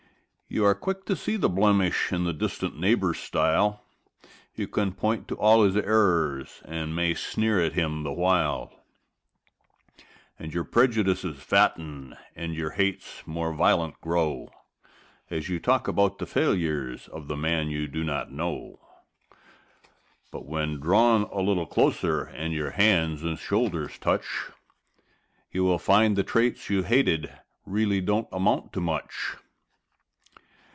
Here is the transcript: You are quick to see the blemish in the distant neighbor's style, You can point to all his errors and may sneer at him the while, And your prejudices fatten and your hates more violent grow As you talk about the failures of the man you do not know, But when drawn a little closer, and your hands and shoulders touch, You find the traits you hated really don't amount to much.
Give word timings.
You 0.53 0.65
are 0.65 0.75
quick 0.75 1.05
to 1.05 1.15
see 1.15 1.37
the 1.37 1.47
blemish 1.47 2.11
in 2.11 2.25
the 2.25 2.33
distant 2.33 2.77
neighbor's 2.77 3.19
style, 3.19 3.85
You 4.53 4.67
can 4.67 4.91
point 4.91 5.29
to 5.29 5.35
all 5.35 5.63
his 5.63 5.77
errors 5.77 6.61
and 6.65 6.93
may 6.93 7.13
sneer 7.13 7.61
at 7.63 7.71
him 7.71 8.03
the 8.03 8.11
while, 8.11 8.83
And 10.37 10.53
your 10.53 10.65
prejudices 10.65 11.41
fatten 11.41 12.17
and 12.35 12.53
your 12.53 12.71
hates 12.71 13.25
more 13.25 13.53
violent 13.53 14.01
grow 14.01 14.49
As 15.29 15.47
you 15.47 15.57
talk 15.57 15.87
about 15.87 16.17
the 16.17 16.25
failures 16.25 17.07
of 17.07 17.29
the 17.29 17.37
man 17.37 17.69
you 17.69 17.87
do 17.87 18.03
not 18.03 18.29
know, 18.33 18.81
But 20.31 20.43
when 20.45 20.81
drawn 20.81 21.29
a 21.31 21.39
little 21.39 21.65
closer, 21.65 22.23
and 22.25 22.53
your 22.53 22.71
hands 22.71 23.23
and 23.23 23.39
shoulders 23.39 23.97
touch, 23.97 24.47
You 25.53 25.77
find 25.77 26.17
the 26.17 26.23
traits 26.25 26.69
you 26.69 26.83
hated 26.83 27.31
really 27.65 28.01
don't 28.01 28.27
amount 28.33 28.73
to 28.73 28.81
much. 28.81 29.37